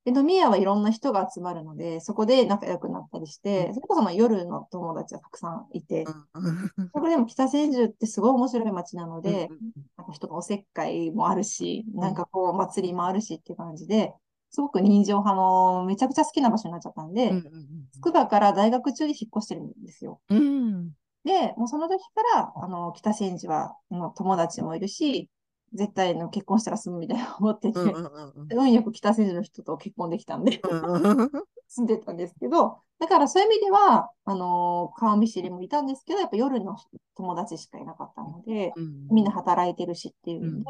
[0.05, 9.57] で、飲み屋はいろんな人が集まるので、そこで仲良くなったりして、それこそまあ夜の友達がたくさんいて、うんそこでも北千住ってすごい面白い街なので、うん。
[9.97, 14.13] なんか人がおせっかいもあるし、なんかこう祭りもあるしっていう感じで、
[14.55, 17.43] すごく人情派のめちゃくちゃ好きな場所になっちゃったんで、うん
[17.91, 20.21] つくばから大学中に引っ越してるんですよ。
[20.29, 20.37] うん。
[20.37, 20.41] う
[20.71, 20.91] ん
[21.25, 25.27] で、もうその時から、あの、北千住は、もう友達もいるし、
[25.73, 28.59] 絶対の結婚したら住むみたいな 思ってて、うんうんうんうん。
[28.59, 31.31] 運よく北千住の人と結婚できたんで、うん
[31.67, 36.77] 住んでたんですけど、だからそういう意味では、あのー顔見知りもいたんですけど、やっぱ夜の
[37.15, 39.07] 友達しかいなかったので、うん。
[39.09, 40.65] みんな働いてるしっていううんので、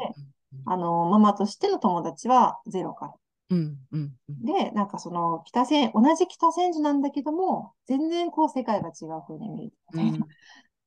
[0.64, 3.14] あのーママとしての友達はゼロから。
[3.50, 4.44] うんうんうん。
[4.44, 10.26] で、なんかその北千、同じ北千住なんだけども、全然こう世界が違う風に見えるみたいな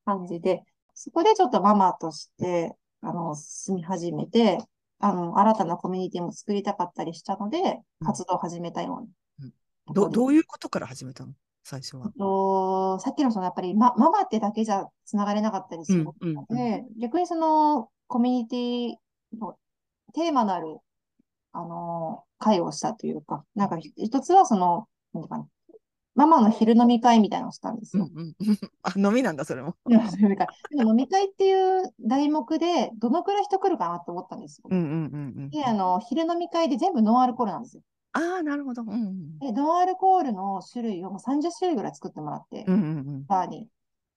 [0.05, 4.59] 感じで、そこでちょっとママとして、あの、住み始めて、
[4.99, 7.59] あの、新たなコミュニティも作りたかったりしたので、
[8.01, 8.07] うん。
[8.07, 9.05] 活動を始めたよ
[9.39, 9.53] ううん。
[9.87, 9.93] な。
[9.93, 11.33] どどういうことから始めたの？
[11.63, 12.11] 最初は。
[12.17, 18.95] と、さっきのそのやっぱり、ま、ママってだけじゃ繋がれなかったりするのうんうんで、逆にそのコミュニティ
[19.39, 19.55] の
[20.13, 20.77] テーマのある、
[21.51, 25.47] あの、会をしたというか、なんか一つはその、なんていうかな、
[26.15, 28.09] ママの昼飲み会みたいなのをしたんですよ。
[28.13, 28.35] うんうん
[28.83, 29.75] あ飲みなんだそれも。
[29.89, 34.67] 飲み会でも飲み会っていう題目で、どのくらい人来るかなって思ったんですよ。
[34.69, 35.49] うんうんうんうん。
[35.49, 37.83] で、あの、昼飲み会で全部ノンアルコールなんですよ。
[38.11, 38.81] ああなるほど。
[38.81, 43.69] うんうんで、ノンアルコールの種類をもう30種類ぐらい作ってもらってう、んうんバーに。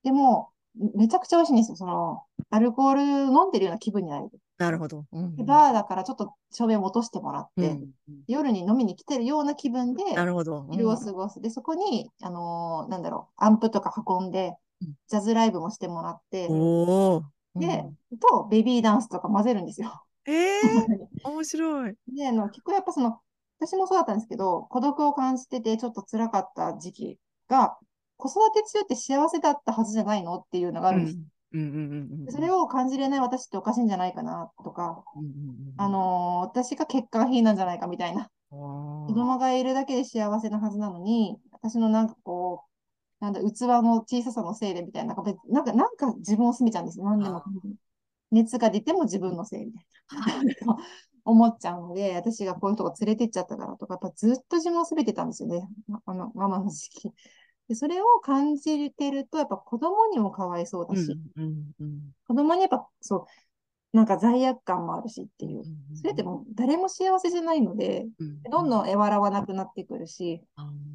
[0.02, 0.48] でも、
[0.96, 1.76] めちゃくちゃ美味しいんですよ。
[1.76, 4.40] その、アルコール飲んでるような気分になれる。
[4.62, 5.04] なるほど。
[5.12, 10.64] うんで、バーだからちょっと照明を落としてもらって、うんうん夜に飲みに来てるような気分で、なるほど。
[10.70, 11.40] 昼を過ごす。
[11.40, 16.56] で、そこに、あのーなんだろう、アンプとか運んでうん、ジャズライブもしてもらって。
[17.58, 17.84] で、
[18.20, 20.04] と、ベビーダンスとか混ぜるんですよ。
[20.26, 20.88] ええ
[21.22, 21.96] 面白い。
[22.08, 23.20] で、あの、結構やっぱその、
[23.58, 27.78] 私もそうだったんですけど、孤独を感じてて、ちょっと辛かった時期が、
[28.16, 31.18] 子育て中って幸せだったはずじゃないのっていうのがあうるんです。
[31.18, 31.31] うん。
[32.30, 35.04] それを感じれない私っておかしいんじゃないかなとか、
[35.76, 38.28] あのー私が欠陥品なんじゃないかみたいな。
[38.50, 42.62] 子供がいるだけで幸せなはずなのに、私のなんかこ
[43.20, 47.04] う、なんだ、器の小ささのせいでみたいな、なんか別なんか、自分を責めちゃうんですよ。
[47.04, 47.44] 何でもあ。
[48.30, 49.84] 熱が出ても自分のせいみたい
[50.66, 50.76] な。
[51.24, 55.68] 思っちゃうので、私がこういうとこ連れてっちゃったからとか、やっぱずっと自分を責めてたんですよね。
[56.04, 57.12] あの、ママの時期。
[57.68, 62.00] で、それを感じてると、やっぱ子供にもかわいそうだし、うんうんうん。
[62.26, 63.16] 子供にやっぱそ
[63.92, 65.62] う、なんか罪悪感もあるしっていう。
[65.94, 70.42] それってもう誰も幸せじゃないので、うんどんどん笑わなくなってくるし、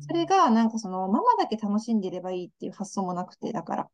[0.01, 3.89] それがなんかそのママだけ楽しんでいればいいっていう発想もなくて、だから、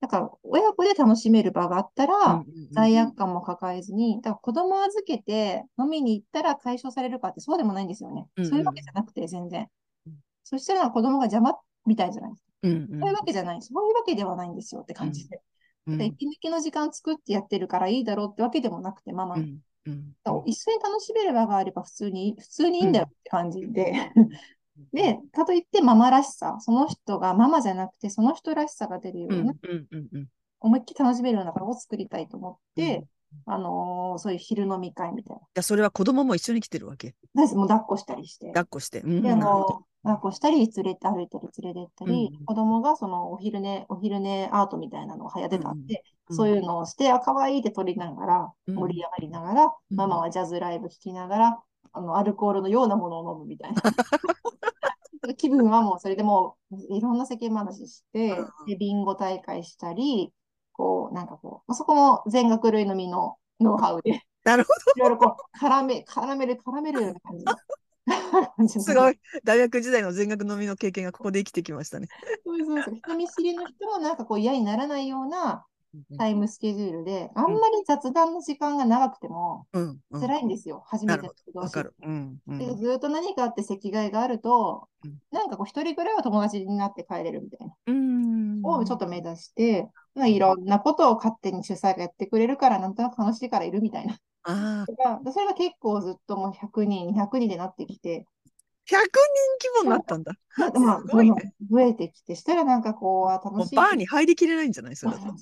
[0.00, 8.26] だから親子で楽しめる場があったうんら、罪悪感も抱えずに、だから子供預けて飲みに行ったら解消されるかってそうでもないんですよね。
[8.36, 9.66] そういうわけじゃなくて全然。
[10.06, 10.14] うん。
[10.44, 11.54] そしたら子供が邪魔
[11.86, 12.52] みたいじゃないですか。
[12.62, 13.62] うんうんそういうわけじゃない。
[13.62, 15.36] そういうわけではないんですよって感じで。
[15.36, 19.36] うんだから息抜きの時間作ってやってるからいいだろうってわけでもなくて、ママ。
[19.36, 24.10] うんうん一緒に楽しめる場があれば普通に、普通にいいんだよって感じで。
[24.92, 29.54] で、かといってママらしさ、その人がママじゃなくてその人らしさが出るよううんな、
[30.60, 33.04] 思いっきり楽しめるような場を作りたいと思って、うん
[33.44, 37.14] あのーそういう昼飲み会みたいじゃあそれは子供も一緒に来てるわけ。
[37.34, 37.42] な。
[37.42, 38.46] ですもう抱っこしたりして。
[38.48, 39.00] 抱っこして。
[39.00, 42.44] うんで、あの、抱っこしたり、連れて歩いたり連れてったり、うん。
[42.46, 46.36] 子供がそのお昼寝、お昼寝アートみたいなのが流行ってたんで、うん。
[46.36, 48.74] そういうのをして、あ、可愛いって撮りながら、うん。
[48.76, 49.96] 盛り上がりながら、うん。
[49.96, 53.82] ママはジャズライブ聴きながら、あの、アルコールのようなものを飲むみたいな。
[55.36, 60.32] 気分はもうそれでもういろんな世間話して、で、ビンゴ大会したり、
[60.72, 67.44] こう、なんかこう、まあそこも全学類のみのノウハウで、なるほいろいろこう、絡め、絡める、絡めるような感じ
[68.68, 69.18] すごい。
[69.44, 72.08] 大学時代の全学飲みの経験がここで生きてきましたね。
[72.44, 72.94] そうそうそう。
[72.94, 75.66] 人見知りの人もなんかこう嫌にならないような
[76.18, 80.20] タイムスケジュールで、あんまり雑談の時間が長くてもうんうん。
[80.20, 80.84] 辛いんですよ。
[80.86, 81.94] 初めてのなるほ同士わかる。
[82.02, 87.74] うんうんでずっと何かあって席替えがあるとうん、なんかこう一人ぐらいは友達になって帰れるみたいな。
[87.86, 88.60] うん。
[88.62, 94.18] をちょっと目指して、まあ、いろんなことを勝手に主催がやってくれるから、なんとなく楽しいからいるみたいな。
[94.48, 94.84] あ
[95.26, 98.26] あ、それが結構ずっともう100人、200人でなってきて、
[98.86, 100.32] 人規模になったんだ。
[100.74, 103.76] すごいね増えてきて、したらなんかこう、あ楽しい。
[103.76, 105.34] バーに入りきれないんじゃないそれだと。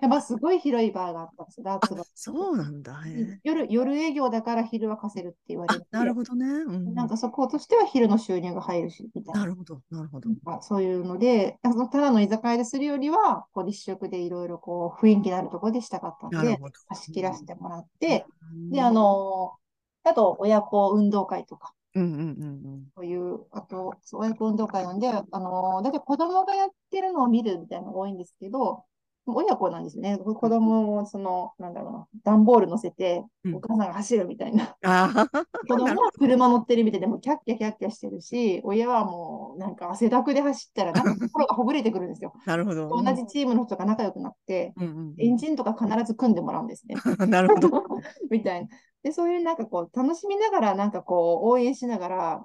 [0.00, 3.02] やっぱすごい広いバーがあったんですよ、ダーツバーそうなんだ。
[3.44, 6.46] 夜、夜営業だから昼は貸せるって言われあて、、なるほどね。
[6.46, 9.40] うんなんかそことしては昼の収入が入るし、みたいな。
[9.40, 10.28] なるほど、なるほど。
[10.62, 16.72] そういうので、あのただの居酒屋でするよりは、こう立食でいろいろこう雰囲気のあるところでしたかったんるほど。
[16.88, 19.52] 貸し切らせてもらって、うんで、あ、の
[20.04, 28.84] あと親子運動会とか、うんうんうんそういう、あと、親子運動会なんで、あの、だって子供がやってるのを見るみたいなのが多いんですけど、
[29.26, 30.18] 親子なんですよね。
[30.18, 34.76] 子供を、その、なんだろうな、段ボール乗せて、うんお母さんが走るみたいな。
[35.66, 42.34] 子供は車乗ってるみたいでもうキャッキャキャッキャしてるし、親はもうなんか汗だくで走ったら、なんか心がほぐれてくるんですよ。
[42.44, 42.88] なるほど。
[42.90, 44.74] 同じチームの人が仲良くなって、
[45.18, 46.96] エンジンとか必ず組んでもらうんですね。
[47.18, 47.30] うん。
[47.30, 47.70] なるほど。
[48.30, 48.68] みたいな。
[49.02, 52.44] で、そういうなんかこう、楽しみながら、なんかこう、応援しながら、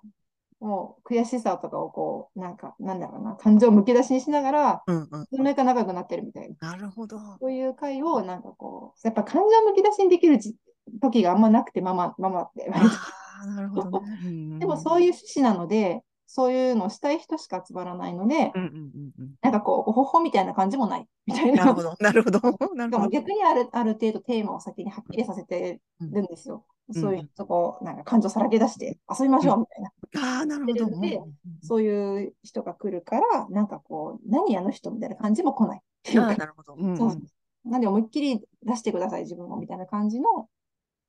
[0.60, 5.26] もう悔しさとかをこう、なんか、なんだろうな、感情をむき出しにしながら、うんうん。
[5.26, 6.72] そのか仲良くなってるみたいな。
[6.72, 7.18] なるほど。
[7.40, 10.56] そういう会を、なんかこう、やっぱ感情むき出しにできるじ
[11.02, 12.70] 時があんまなくて、ママ、ママって。
[12.74, 14.08] ああ、なるほどね。
[14.26, 19.34] うんでもそういう趣旨なので、そういうのをしたい人しか集まらないので、うんうんうんうん。
[19.42, 21.08] なんかこう、ごほほみたいな感じもない。
[21.26, 21.66] みたいな。
[21.66, 21.96] なるほど。
[22.00, 22.40] なるほど。
[22.76, 23.10] なるほど。
[23.10, 26.66] 逆にあるある程度テーマを先にはっきりさせてるんですよ。
[26.96, 29.92] うんそういうとこ、なんか感情さらけ出して遊びましょうみたいな。
[30.38, 31.00] ああ、なるほど。
[31.02, 31.22] で
[31.62, 36.36] そういう人が来るから、なんかこう、何あの人みたいな感じも来ないっていうか。
[36.36, 36.74] なるほど。
[36.74, 37.22] うんうんそう
[37.66, 40.48] なんで思いっきり出してください、自分もみたいな感じの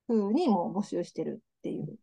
[0.07, 1.97] 風にもう募集してるっていう。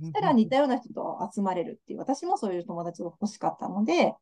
[0.00, 4.14] そしたら似たような人と集まれるっていう、私もそういう友達が欲しかったので、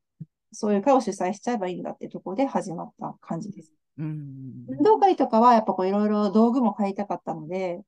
[0.53, 3.73] そういう会を主催しちゃえばいいんだってところで始まった感じです。
[3.97, 7.81] 運動会とかはやっぱこういろいろ道具も買いたかったので、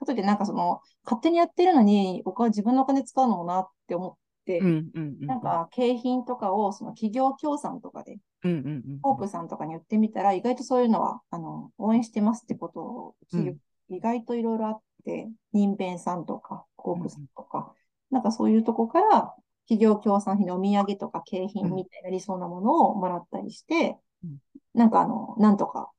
[0.00, 4.14] 後でなんかその勝手にやってるのに僕は自分のお金使うのもなって思っ
[4.46, 5.26] て、うんうんうんうん。
[5.26, 8.98] なんか景品とかをその企業協賛とかで、うんうんうん。
[9.02, 13.56] ホープさんとかに言ってみたら、意外とそういうのは、あの、応援してますってことを聞い、
[13.90, 17.74] 意外といろいろあって、人弁さんとか、ホープさんとか、
[18.10, 19.34] なんかそういうとこから、
[19.68, 24.38] 企業協賛費のお土産とか景品みたいな理想なものをもらったりして、うん
[24.72, 25.90] なんかあの、なんとか、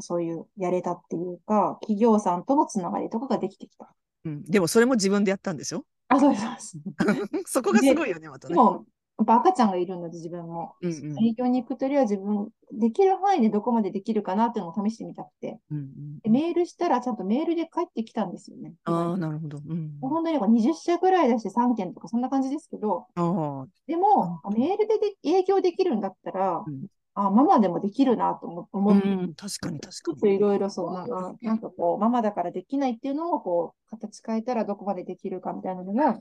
[0.00, 3.94] そういうやれたっていうか、企業さんとのつながりとかができてきた。
[4.24, 5.84] うんでもそれも自分でやったんでしょ？
[6.08, 7.52] あ、そうです、そうです。
[7.52, 8.54] そこがすごいよね、またね。
[8.54, 8.84] でも、
[9.18, 10.74] やっぱ赤ちゃんがいるので自分も。
[10.80, 15.58] うんうん営業に行くとりは自分、できる範囲でどこまでできるかなっていうのを試してみたくて。
[15.70, 18.74] うんうんでメールしたらちゃんとメールで帰ってきたんですよね。
[18.84, 19.58] ああ、なるほど。
[19.58, 19.98] うん。
[20.00, 26.86] 本当になんか20社ぐらい出して3件とかそんな感じですけど、ああ、でも、あメールでで営業できるんだったら、うん
[27.26, 30.18] あ、ママでもできるなと思思って、うん、確かに確ちょかに。
[30.18, 36.18] っといろいろそうなんか、なんかこう、ママだからできないっていうのも、こう、形変えたらどこまでできるかみたいなのが、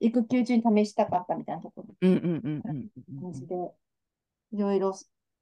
[0.00, 1.94] 育休中に試したかったみたいなところ。
[2.00, 3.54] うんうんうんうんうん感じで、
[4.52, 4.92] いろいろ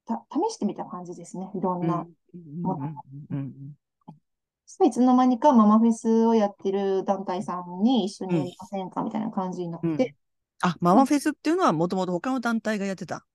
[0.05, 1.95] た試してみた感じですね、いろんうんな。
[1.95, 2.95] うんうん
[3.31, 3.75] うんうん
[4.85, 10.69] いつの間にかママフェスをやってる団体さんに一緒にやりませんかみたいな感じになって、うん。
[10.69, 13.25] あ、ママフェスっていうのはもともと他の団体がやってた？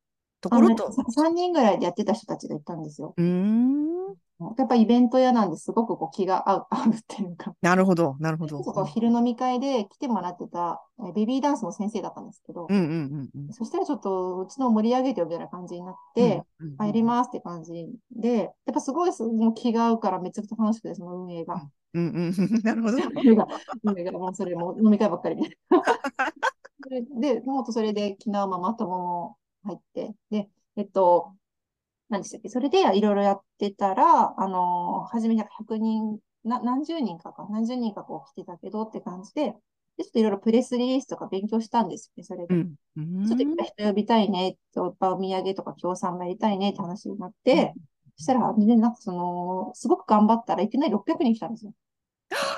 [0.40, 0.92] ところと。
[0.92, 3.14] 3人ぐらいでやってた人たちがいたんですよ。
[3.16, 3.96] うーん。
[4.58, 8.62] やっぱイベント屋なんですごくこう気が合う、 合うっていうか、なるほど、なるほど。
[8.62, 13.52] そこ昼飲み会で来てもらってたえベビーダンスの先生だったんですけど、うんうんうんうん。
[13.52, 21.54] そしたらちょっとうちの盛り上げてよみたいな感じになって、うんうんあやりますって感じで、やっぱすごいすもう気が合うからめちゃくちゃ楽しくて、その運営が。
[21.94, 22.32] うんうん。
[22.62, 22.98] なるほど。
[23.24, 23.48] 運営が、
[23.82, 25.82] 運営がもうそれも飲み会ばっかりみたいな。
[26.82, 31.34] それで、もっとそれで昨日ママ友も入って、で、えっと、
[32.08, 32.48] 何でしたっけ？
[32.48, 39.54] それでいろいろやってたら、あのー初め100人、な、何十人かか、何十人かこう来てたけどって感じで、
[39.96, 42.54] で、ちょっといろいろプレスリリースとか勉強したんですよね、それで。
[42.54, 42.74] うん。
[42.96, 47.74] うんちょっといっぱい人呼びたいね、とお土産とか協賛もやりたいねって話になって、
[48.16, 51.72] そしたら、ね、なんかその、すごく頑張ったらいきなり600人来たんですよ。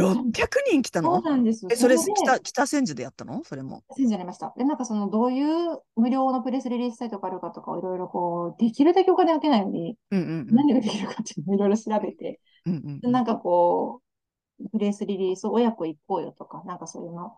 [0.00, 1.66] 600人来たそうのなんです。
[1.70, 3.42] え、それで北、北千住でやったの？
[3.44, 3.82] それも。
[3.90, 4.52] 先生になりました。
[4.56, 10.54] で、なんかその、どういう無料のプレスリリースサイトがあるかとかをいろいろこう、できるだけお金かけないように、うんうんうん。
[10.54, 14.00] 何ができるかっていうのをいろいろ調べて、うんうんでなんかこ
[14.60, 17.32] う、プレスリリースを親子行こうよとか、なんかそういうの。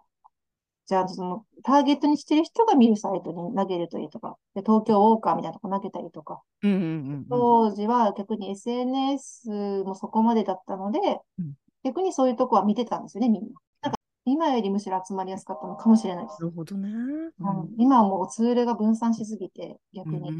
[0.86, 7.26] じゃあ、その、ターゲットにしてる人が見るサイトに投げるといいとか、で東京ウォーカーみたいなとこ投げたりとか、うんうんうんうん。
[7.30, 10.98] 当時は逆に SNS もそこまでだったので、
[11.38, 11.52] うん
[11.84, 13.48] 逆にそういうとこは見てたんですよね、みんな。
[13.82, 16.42] なんか今よりむしろ集まりやすかったのかもしれないです。
[16.42, 16.88] なるほどね。
[16.88, 20.30] うんうん今はもうツールが分散しすぎて、逆に。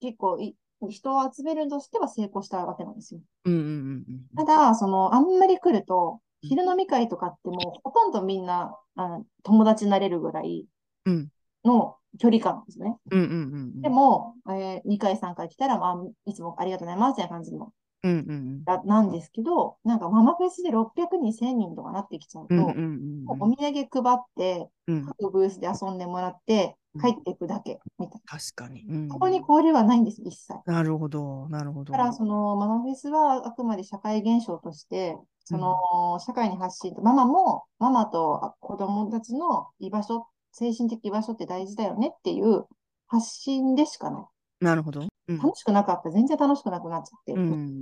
[0.00, 0.54] 結構い
[0.90, 3.20] 人を集めるとしては成功したわけなんですよ。
[3.44, 4.04] うんうんうん
[4.36, 10.66] ただ、その、あんまり来ると、うん昼飲み会とかってもうほとんどみんなあの友達になれるぐらい
[11.06, 11.28] うん
[11.64, 12.96] の距離感ですね。
[13.10, 13.32] うんうんう
[13.78, 17.72] んでも、えー2回、3回来たら、まあ、いつもありがとうございますみたいな感じの
[18.04, 28.84] うんうんだなんですけど、なんかママフェスで600人、1000人とかなってきちゃうと、うんうんうんもうお土産配って、うん各ブースで遊んでもらって、帰っていくだけ、みたい確かに。
[28.86, 29.14] うんな。
[29.14, 30.52] ここに交流はないんです、一切。
[30.66, 31.98] なるほど、なるほどだ。
[31.98, 42.66] から、そのママフェスはあくまで社会現象として、その、社会に発信、ママも、ママと子供たちの居場所、精神的居場所って大事だよねっていう
[43.08, 44.20] 発信でしかな
[44.60, 44.64] い。
[44.64, 45.06] なるほど。
[45.28, 46.10] うん楽しくなかった。
[46.10, 47.32] 全然楽しくなくなっちゃって。
[47.32, 47.80] うん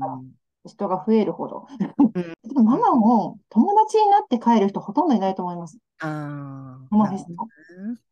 [0.64, 1.66] 人が増えるほど。
[1.98, 2.12] うん
[2.48, 5.78] でもママも友達になって帰る人ほとんどいないと思います。
[6.00, 6.86] ああ。
[6.90, 7.46] ママフェスの。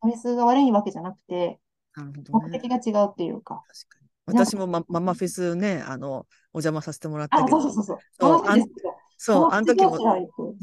[0.01, 1.59] フェスが悪いわけじゃなくて、
[1.97, 2.23] ね。
[2.29, 3.63] 目的が違うっていうか。
[3.67, 4.07] 確かに。
[4.25, 8.39] 私もマママフェスね、あの、お邪魔させてもらったあ、けどそう、そうそうそう。
[8.43, 8.57] そう
[9.23, 9.99] そう、あの時も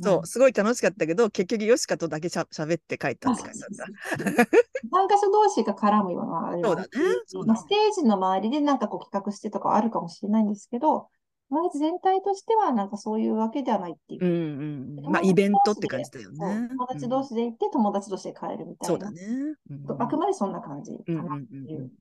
[0.03, 4.45] そう、すごい楽しかったけど、結局、ヨシカとだけしゃ喋って帰ったって感じだった。
[4.91, 6.89] 参加者同士が絡むようなあれはそうだね
[7.27, 11.09] そうだねまあ、ステージの周りでなんかこう企画してとかはあるかもしれないんですけど、
[11.51, 14.29] まあ、全体としてはなんかそういうわけではないっていうう。
[14.29, 15.13] んうん。
[15.13, 16.69] まあ、イベントって感じだよね。
[16.71, 18.89] 友達同士で行って友達同士で帰るみたいな。
[18.89, 19.23] そうだね。
[19.71, 21.93] うんあくまでそんな感じかなっうんていう。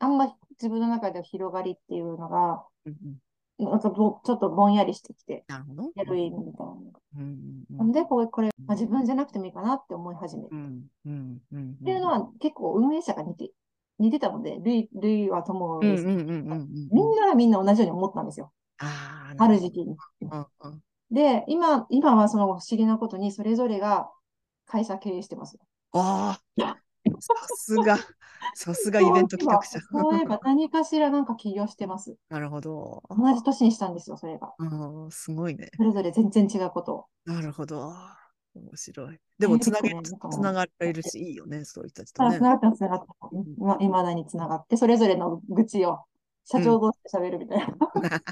[0.00, 3.16] あんま自分の中では広がりっていうのが、うんうん
[3.64, 5.92] なんかぼちょっとぼんやりしてきて、なるほど。
[5.94, 6.72] やる意味みたいな。
[6.72, 10.48] うんうんなんで、これ、これ、まあ、自分じゃなくてもいいかなって思い始める。
[10.52, 13.50] うんうんうんっていうのは結構運営者が似て、
[13.98, 16.04] 似てたので、ルイ、ルイは友うんうんです。
[16.04, 18.52] うんうんうんみんながみんな同じように思ったんですよ。
[18.78, 19.96] あある時期に。
[20.22, 24.08] うんうんで、今、今はその不思議なことに、それぞれが
[24.64, 25.58] 会社経営してます。
[25.92, 26.76] ああ、
[27.20, 27.96] さすが、
[28.54, 29.80] さすがイベント企画者。
[29.80, 32.16] そういえば、何かしらなんか起業してます。
[32.28, 33.02] なるほど。
[33.08, 34.52] 同じ年にしたんですよ、それが。
[34.58, 35.70] うん、すごいね。
[35.76, 37.06] それぞれ全然違うことを。
[37.24, 37.92] なるほど。
[38.54, 39.18] 面白い。
[39.38, 42.40] でも、つなげ、つながれるし、いいよね、そういう人たちとねつ。
[42.40, 43.06] ながってます、つながって
[43.58, 43.84] ます。
[43.84, 46.00] いまだにつながって、それぞれの愚痴を
[46.44, 47.66] 社長同士で喋るみたいな。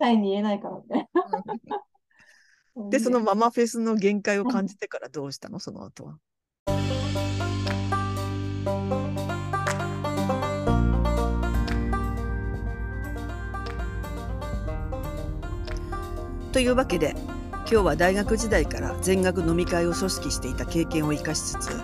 [0.00, 2.90] 社員に言えないからみたいな。
[2.90, 5.58] で、そのママフェスの限界を感じてからどうしたの？
[5.58, 6.18] その後は。
[16.54, 17.16] というわけで
[17.50, 21.80] 今日は大学時代から全学飲み会を組織していた経験を生かしつつ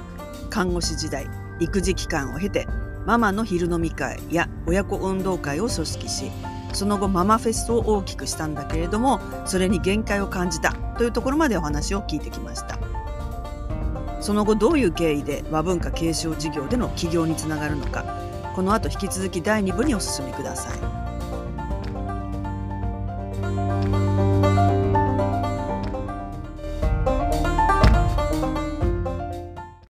[0.49, 1.27] 看護師時代
[1.59, 2.68] 育児期間を経て
[3.05, 6.31] ママの昼飲み会や親子運動会を組織し
[6.73, 12.79] その後ママフェスを大きくしたんだけれどもそれに限界を感じたというところまでお話を聞いてきました。
[14.21, 18.05] その後どういう経緯で和文化継承事業での起業につながるのか
[18.55, 20.99] この後引き続き第2部にお進みください。